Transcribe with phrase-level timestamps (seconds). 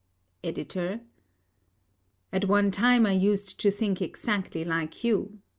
[0.43, 1.01] EDITOR:
[2.33, 5.37] At one time I used to think exactly like you.